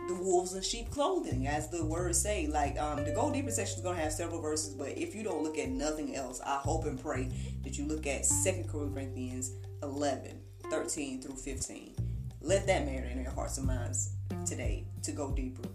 [0.08, 2.48] the wolves in sheep clothing, as the words say.
[2.48, 5.24] Like um, the Go Deeper section is going to have several verses, but if you
[5.24, 7.30] don't look at nothing else, I hope and pray
[7.64, 9.52] that you look at Second Corinthians
[9.84, 11.96] 11, 13 through 15.
[12.42, 14.14] Let that marinate in your hearts and minds
[14.46, 15.70] today to go deeper.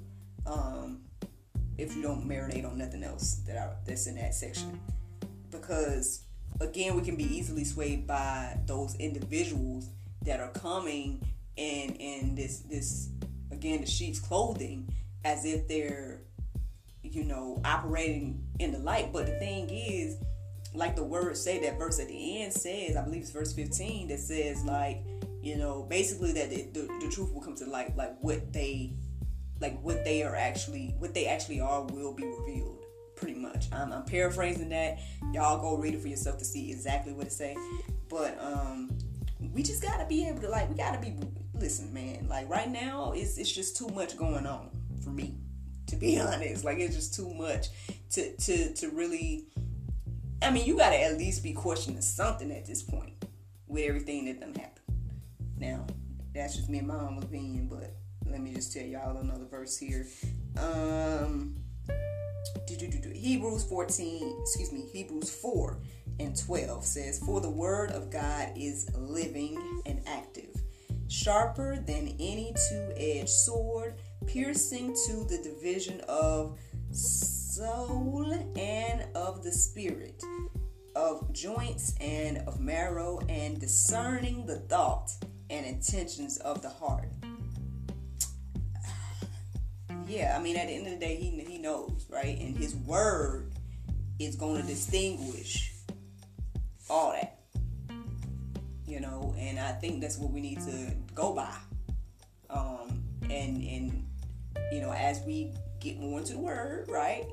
[0.46, 1.02] Um,
[1.78, 4.80] if you don't marinate on nothing else that are, that's in that section.
[5.50, 6.23] Because
[6.60, 9.88] again, we can be easily swayed by those individuals
[10.22, 11.22] that are coming
[11.56, 13.10] in in this this
[13.52, 14.92] again the sheep's clothing
[15.24, 16.20] as if they're
[17.02, 19.12] you know operating in the light.
[19.12, 20.16] But the thing is,
[20.74, 24.08] like the words say, that verse at the end says, I believe it's verse 15
[24.08, 25.02] that says like
[25.42, 28.92] you know basically that the, the, the truth will come to light like what they
[29.60, 32.83] like what they are actually what they actually are will be revealed
[33.16, 33.66] pretty much.
[33.72, 34.98] I'm, I'm, paraphrasing that.
[35.32, 37.56] Y'all go read it for yourself to see exactly what it say.
[38.08, 38.90] But um
[39.52, 41.14] we just gotta be able to like we gotta be
[41.54, 44.68] listen man like right now it's it's just too much going on
[45.02, 45.36] for me
[45.86, 46.64] to be honest.
[46.64, 47.68] Like it's just too much
[48.12, 49.46] to to to really
[50.42, 53.12] i mean you gotta at least be questioning something at this point
[53.66, 54.98] with everything that done happened.
[55.58, 55.86] Now
[56.34, 57.94] that's just me and my own opinion but
[58.26, 60.06] let me just tell y'all another verse here.
[60.58, 61.56] Um,
[63.24, 65.78] Hebrews 14, excuse me, Hebrews 4
[66.20, 70.54] and 12 says, For the word of God is living and active,
[71.08, 73.94] sharper than any two edged sword,
[74.26, 76.58] piercing to the division of
[76.90, 80.22] soul and of the spirit,
[80.94, 85.10] of joints and of marrow, and discerning the thought
[85.50, 87.08] and intentions of the heart
[90.06, 92.38] yeah, I mean, at the end of the day, he he knows, right?
[92.38, 93.52] And his word
[94.18, 95.72] is going to distinguish
[96.88, 97.38] all that,
[98.86, 99.34] you know.
[99.38, 101.54] And I think that's what we need to go by.
[102.50, 104.06] Um, and and
[104.72, 107.26] you know, as we get more into the word, right?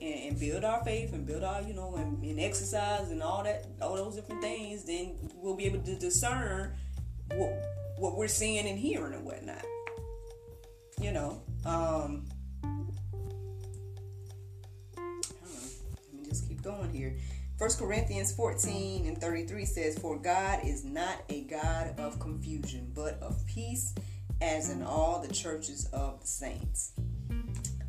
[0.00, 3.44] And, and build our faith and build our, you know, and, and exercise and all
[3.44, 6.72] that, all those different things, then we'll be able to discern
[7.34, 7.52] what
[7.96, 9.64] what we're seeing and hearing and whatnot.
[11.00, 12.24] You know, um,
[14.94, 17.16] let me just keep going here.
[17.58, 23.20] First Corinthians 14 and 33 says, For God is not a God of confusion, but
[23.22, 23.94] of peace,
[24.40, 26.92] as in all the churches of the saints.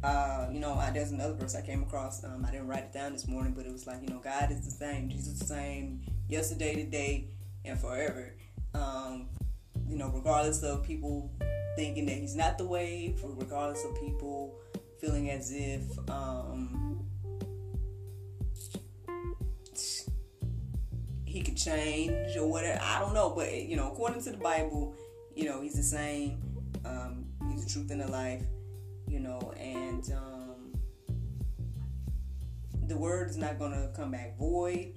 [0.03, 2.23] Uh, you know, I, there's another verse I came across.
[2.23, 4.51] Um, I didn't write it down this morning, but it was like, you know, God
[4.51, 7.29] is the same, Jesus the same, yesterday, today,
[7.63, 8.35] and forever.
[8.73, 9.29] Um,
[9.87, 11.31] you know, regardless of people
[11.75, 14.59] thinking that He's not the way, for regardless of people
[14.99, 17.05] feeling as if um,
[21.25, 22.79] He could change or whatever.
[22.81, 24.95] I don't know, but you know, according to the Bible,
[25.35, 26.41] you know, He's the same.
[26.85, 28.43] Um, he's the truth in the life
[29.13, 30.73] you know, and um,
[32.87, 34.95] the word is not going to come back void.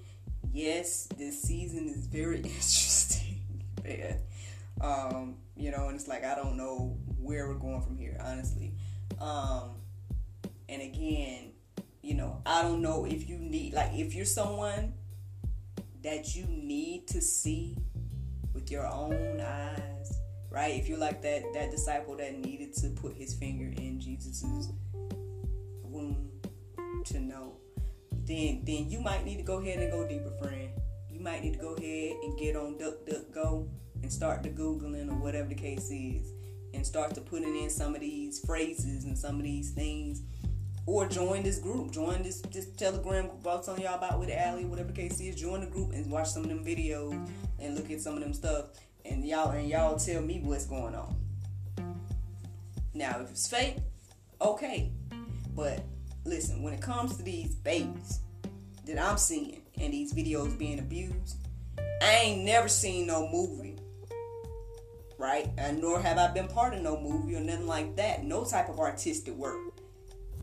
[0.52, 3.42] Yes, this season is very interesting,
[3.84, 4.20] man.
[4.80, 8.74] Um, you know, and it's like I don't know where we're going from here, honestly.
[9.20, 9.76] Um,
[10.68, 11.52] and again,
[12.02, 14.92] you know, I don't know if you need, like, if you're someone
[16.02, 17.76] that you need to see
[18.52, 20.20] with your own eyes
[20.56, 20.74] right?
[20.74, 24.72] If you're like that that disciple that needed to put his finger in Jesus's
[25.82, 26.30] wound
[27.04, 27.58] to know,
[28.24, 30.70] then then you might need to go ahead and go deeper, friend.
[31.10, 33.68] You might need to go ahead and get on DuckDuckGo
[34.06, 36.32] and start the googling or whatever the case is,
[36.74, 40.22] and start to putting in some of these phrases and some of these things.
[40.86, 44.30] Or join this group, join this this Telegram group I was telling y'all about with
[44.30, 45.34] Allie, whatever the case is.
[45.34, 48.32] Join the group and watch some of them videos and look at some of them
[48.32, 48.66] stuff
[49.04, 51.16] and y'all and y'all tell me what's going on.
[52.94, 53.78] Now, if it's fake,
[54.40, 54.92] okay.
[55.56, 55.82] But
[56.24, 58.20] listen, when it comes to these babies
[58.84, 61.38] that I'm seeing and these videos being abused,
[62.00, 63.65] I ain't never seen no movie,
[65.18, 65.48] right?
[65.58, 68.24] And nor have I been part of no movie or nothing like that.
[68.24, 69.58] No type of artistic work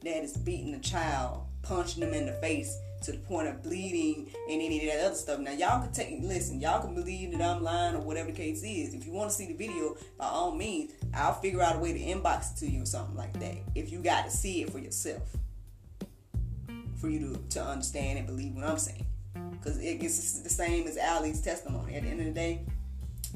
[0.04, 4.32] that is beating a child, punching them in the face, to the point of bleeding
[4.50, 5.40] and any of that other stuff.
[5.40, 8.64] Now y'all can take listen, y'all can believe that I'm lying or whatever the case
[8.64, 8.94] is.
[8.94, 11.94] If you want to see the video, by all means, I'll figure out a way
[11.94, 13.58] to inbox it to you or something like that.
[13.76, 15.36] If you got to see it for yourself.
[17.00, 19.06] For you to, to understand and believe what I'm saying.
[19.52, 21.96] Because it gets the same as Ali's testimony.
[21.96, 22.62] At the end of the day,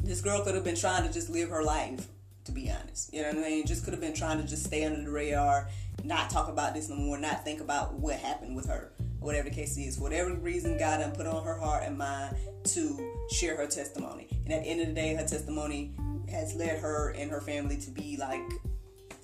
[0.04, 2.08] this girl could have been trying to just live her life,
[2.46, 3.14] to be honest.
[3.14, 3.66] You know what I mean?
[3.66, 5.70] Just could have been trying to just stay under the radar,
[6.04, 9.56] not talk about this no more, not think about what happened with her whatever the
[9.56, 13.68] case is, whatever reason God done put on her heart and mind to share her
[13.68, 14.28] testimony.
[14.46, 15.94] And at the end of the day, her testimony
[16.30, 18.42] has led her and her family to be like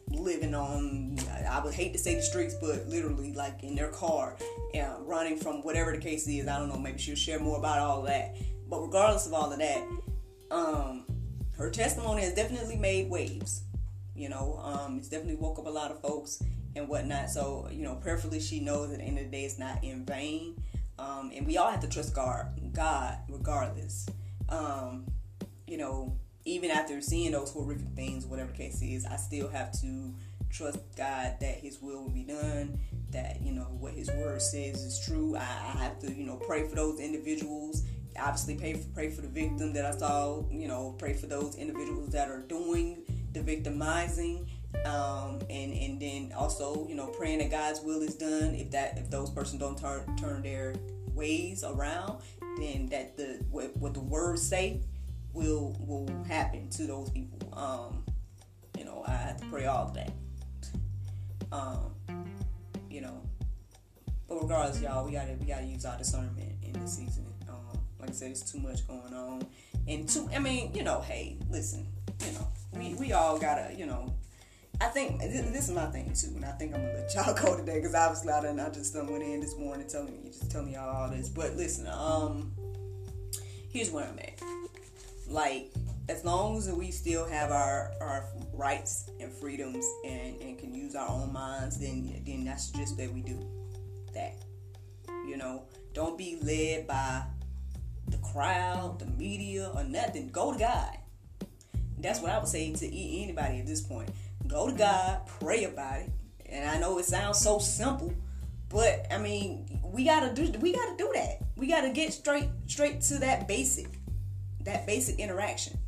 [0.09, 1.17] living on
[1.49, 4.37] I would hate to say the streets, but literally like in their car,
[4.73, 6.47] yeah, running from whatever the case is.
[6.47, 8.35] I don't know, maybe she'll share more about all that.
[8.69, 9.87] But regardless of all of that,
[10.53, 11.05] um,
[11.57, 13.63] her testimony has definitely made waves.
[14.15, 16.41] You know, um, it's definitely woke up a lot of folks
[16.75, 17.29] and whatnot.
[17.29, 20.05] So, you know, prayerfully she knows at the end of the day it's not in
[20.05, 20.61] vain.
[20.99, 24.07] Um, and we all have to trust God, God regardless.
[24.49, 25.05] Um,
[25.67, 29.71] you know, even after seeing those horrific things, whatever the case is, I still have
[29.81, 30.13] to
[30.51, 32.79] trust God that His will will be done.
[33.09, 35.35] That you know what His word says is true.
[35.35, 37.83] I, I have to you know pray for those individuals.
[38.19, 40.43] Obviously, pray for, pray for the victim that I saw.
[40.49, 44.47] You know, pray for those individuals that are doing the victimizing
[44.85, 48.55] um, and and then also you know praying that God's will is done.
[48.55, 50.75] If that if those persons don't turn turn their
[51.13, 52.21] ways around,
[52.57, 54.81] then that the what, what the words say
[55.33, 57.39] will will happen to those people.
[57.53, 58.03] Um,
[58.77, 60.11] you know, I have to pray all of that.
[61.51, 61.93] Um,
[62.89, 63.21] you know,
[64.27, 67.25] but regardless, y'all, we gotta we gotta use our discernment in this season.
[68.03, 69.47] Like I said, it's too much going on,
[69.87, 70.29] and too.
[70.35, 71.87] I mean, you know, hey, listen,
[72.19, 72.45] you know,
[72.77, 74.13] we we all gotta, you know,
[74.81, 77.55] I think this, is my thing too, and I think I'm gonna let y'all go
[77.55, 80.51] today because obviously I done I just done went in this morning telling you just
[80.51, 81.29] telling y'all all this.
[81.29, 82.51] But listen, um,
[83.71, 84.41] here's where I'm at.
[85.25, 85.71] Like,
[86.09, 90.93] as long as we still have our our rights and freedoms and, and can use
[90.93, 93.39] our own minds, then then that's just that we do
[94.13, 94.43] that.
[95.25, 95.63] You know,
[95.93, 97.23] don't be led by
[98.33, 100.29] crowd, the media, or nothing.
[100.29, 100.97] Go to God.
[101.99, 104.09] That's what I would say to anybody at this point
[104.47, 106.11] go to God, pray about it.
[106.45, 108.13] And I know it sounds so simple,
[108.69, 111.39] but I mean, we gotta do we gotta do that.
[111.55, 113.87] We gotta get straight straight to that basic,
[114.63, 115.79] that basic interaction.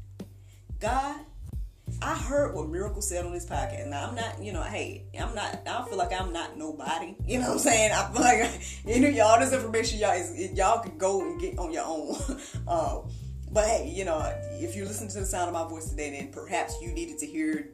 [0.79, 1.19] God,
[2.01, 3.87] I heard what Miracle said on this podcast.
[3.87, 5.61] Now I'm not, you know, hey, I'm not.
[5.65, 7.15] I don't feel like I'm not nobody.
[7.25, 7.91] You know what I'm saying?
[7.91, 11.57] I feel like you know, y'all this information, y'all is y'all can go and get
[11.57, 12.15] on your own.
[12.67, 13.01] uh,
[13.51, 14.19] but hey, you know,
[14.53, 17.25] if you listen to the sound of my voice today, then perhaps you needed to
[17.25, 17.69] hear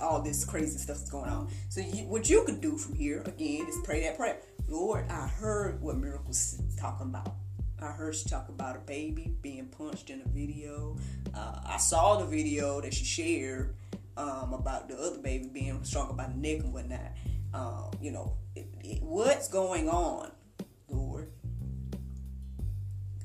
[0.00, 1.50] all this crazy stuff that's going on.
[1.68, 4.38] So you, what you could do from here again is pray that prayer.
[4.68, 7.34] Lord, I heard what Miracle's talking about.
[7.80, 10.96] I heard she talk about a baby being punched in a video.
[11.34, 13.76] Uh, I saw the video that she shared
[14.16, 17.12] um, about the other baby being strung by the neck and whatnot.
[17.54, 20.32] Um, you know, it, it, what's going on,
[20.88, 21.30] Lord?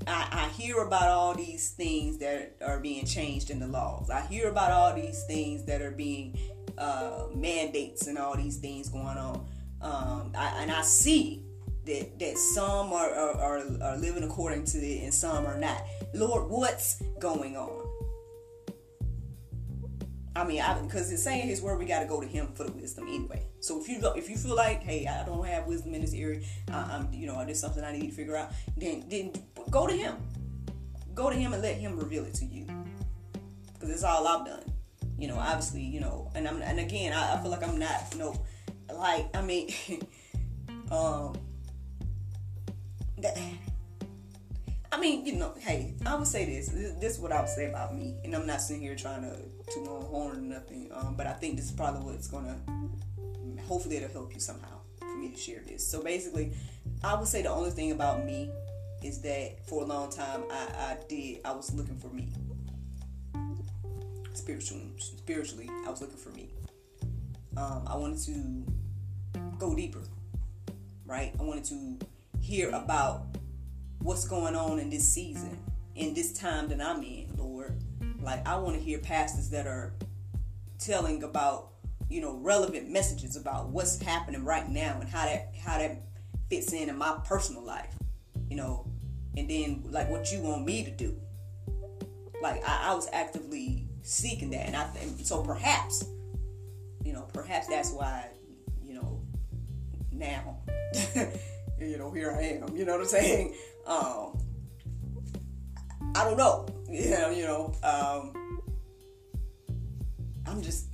[0.05, 4.09] I, I hear about all these things that are being changed in the laws.
[4.09, 6.37] I hear about all these things that are being
[6.77, 9.47] uh, mandates and all these things going on.
[9.81, 11.42] Um, I, and I see
[11.85, 15.83] that that some are, are, are, are living according to it and some are not.
[16.13, 17.83] Lord, what's going on?
[20.35, 22.71] I mean, because it's saying His word, we got to go to Him for the
[22.71, 23.45] wisdom anyway.
[23.59, 26.41] So if you if you feel like, hey, I don't have wisdom in this area,
[26.71, 29.33] I'm you know, there's something I need to figure out, then then
[29.69, 30.15] go to Him.
[31.13, 32.65] Go to Him and let Him reveal it to you,
[33.73, 34.63] because it's all I've done.
[35.19, 38.01] You know, obviously, you know, and I'm and again, I, I feel like I'm not,
[38.13, 38.35] you know,
[38.91, 39.69] like I mean,
[40.91, 41.35] um,
[43.23, 43.37] that
[44.91, 46.67] I mean, you know, hey, I would say this.
[46.69, 49.35] This is what I would say about me, and I'm not sitting here trying to
[49.73, 50.91] to my horn or nothing.
[50.93, 52.57] Um, but I think this is probably what's gonna.
[53.67, 55.85] Hopefully, it'll help you somehow for me to share this.
[55.85, 56.53] So basically,
[57.03, 58.51] I would say the only thing about me
[59.03, 62.29] is that for a long time I, I did I was looking for me.
[64.33, 66.49] Spiritually, spiritually, I was looking for me.
[67.57, 68.65] Um, I wanted to
[69.57, 70.03] go deeper,
[71.05, 71.33] right?
[71.39, 71.97] I wanted to
[72.43, 73.25] hear about
[73.99, 75.57] what's going on in this season,
[75.95, 77.81] in this time that I'm in, Lord.
[78.21, 79.93] Like, I want to hear pastors that are
[80.77, 81.69] telling about,
[82.09, 86.01] you know, relevant messages about what's happening right now and how that how that
[86.49, 87.95] fits in in my personal life,
[88.49, 88.85] you know,
[89.37, 91.17] and then like what you want me to do.
[92.41, 95.41] Like I, I was actively seeking that, and I think so.
[95.41, 96.05] Perhaps,
[97.05, 98.27] you know, perhaps that's why,
[98.83, 99.21] you know,
[100.11, 100.57] now,
[101.79, 102.75] you know, here I am.
[102.75, 103.55] You know what I'm saying?
[103.85, 104.39] Um,
[106.15, 106.65] I don't know.
[106.87, 107.73] Know, you know.
[107.83, 108.61] Um,
[110.45, 110.87] I'm just.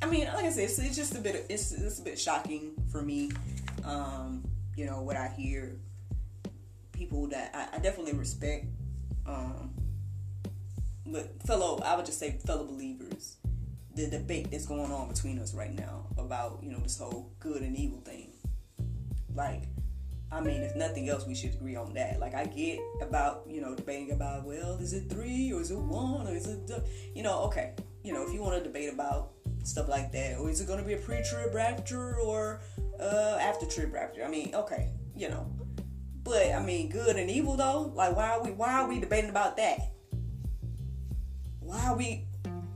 [0.00, 1.44] I mean, like I said, it's, it's just a bit.
[1.50, 3.30] It's, it's a bit shocking for me.
[3.84, 4.42] Um,
[4.74, 5.76] you know what I hear.
[6.92, 8.66] People that I, I definitely respect.
[9.26, 9.74] Um,
[11.04, 13.36] but fellow, I would just say fellow believers.
[13.96, 17.62] The debate that's going on between us right now about you know this whole good
[17.62, 18.29] and evil thing.
[19.34, 19.64] Like
[20.32, 22.20] I mean, if nothing else, we should agree on that.
[22.20, 25.78] Like, I get about, you know, debating about, well, is it three or is it
[25.78, 26.70] one or is it,
[27.14, 27.74] you know, okay.
[28.04, 29.32] You know, if you want to debate about
[29.64, 32.60] stuff like that, or is it going to be a pre trib rapture or
[33.00, 34.24] uh, after trib rapture?
[34.24, 35.52] I mean, okay, you know.
[36.22, 39.30] But, I mean, good and evil, though, like, why are we, why are we debating
[39.30, 39.80] about that?
[41.58, 42.26] Why are we,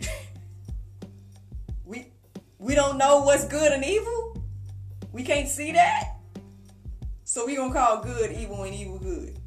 [1.84, 2.08] we,
[2.58, 4.44] we don't know what's good and evil?
[5.12, 6.13] We can't see that?
[7.34, 9.40] So we gonna call good evil and evil good.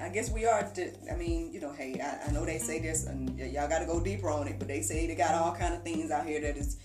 [0.00, 0.68] I guess we are.
[1.08, 3.86] I mean, you know, hey, I, I know they say this, and y'all got to
[3.86, 4.58] go deeper on it.
[4.58, 6.78] But they say they got all kind of things out here that is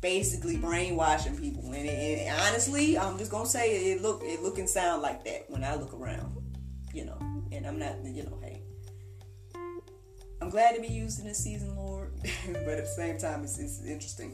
[0.00, 1.64] basically brainwashing people.
[1.72, 5.24] And, it, and honestly, I'm just gonna say it look it look and sound like
[5.24, 6.36] that when I look around.
[6.94, 7.18] You know,
[7.50, 7.96] and I'm not.
[8.04, 8.62] You know, hey,
[10.40, 12.12] I'm glad to be used in this season, Lord.
[12.22, 14.32] but at the same time, it's, it's interesting.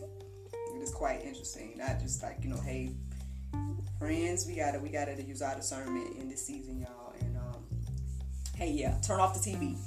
[0.75, 1.73] It is quite interesting.
[1.79, 2.97] Not just like you know, hey
[4.03, 7.15] friends, we gotta we gotta use our discernment in this season, y'all.
[7.21, 7.65] And um,
[8.57, 9.79] hey, yeah, turn off the TV.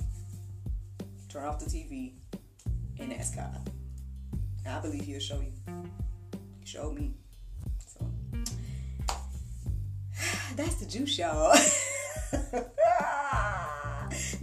[1.27, 2.13] Turn off the TV
[2.97, 3.69] and ask God.
[4.65, 5.51] I believe He'll show you.
[6.61, 7.11] He showed me.
[7.85, 8.09] So
[10.55, 11.51] that's the juice, y'all.
[12.31, 12.71] the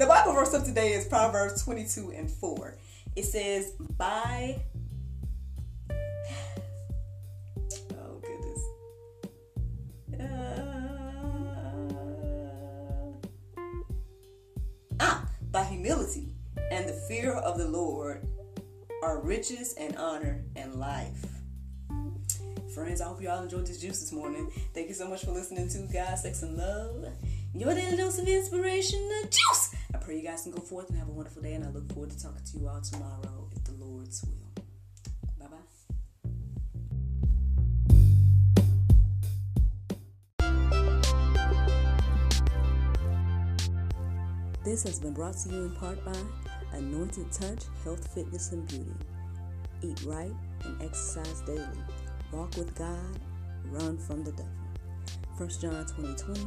[0.07, 2.77] Bible verse of today is Proverbs 22 and 4.
[3.17, 4.63] It says, By by
[17.43, 18.27] of the Lord
[19.03, 21.27] are riches and honor and life.
[22.75, 24.51] Friends, I hope you all enjoyed this juice this morning.
[24.73, 27.07] Thank you so much for listening to God, Sex, and Love.
[27.55, 29.75] Your daily dose of inspiration, the juice.
[29.95, 31.93] I pray you guys can go forth and have a wonderful day, and I look
[31.93, 34.65] forward to talking to you all tomorrow if the Lord's will.
[35.39, 35.59] Bye bye.
[44.65, 46.15] This has been brought to you in part by
[46.73, 48.95] Anointed Touch Health, Fitness, and Beauty.
[49.83, 51.67] Eat right and exercise daily.
[52.33, 53.19] Walk with God,
[53.67, 54.49] run from the devil.
[55.37, 56.41] 1 John 20 20,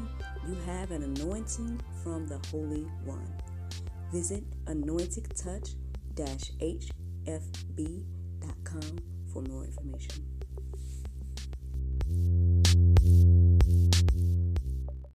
[0.47, 3.27] you have an anointing from the Holy One.
[4.11, 5.75] Visit anointedtouch
[7.25, 8.05] hfb.com
[9.33, 10.23] for more information.